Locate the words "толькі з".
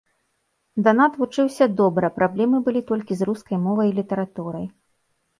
2.91-3.27